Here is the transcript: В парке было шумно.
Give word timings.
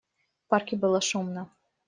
В 0.39 0.47
парке 0.49 0.75
было 0.77 0.99
шумно. 0.99 1.47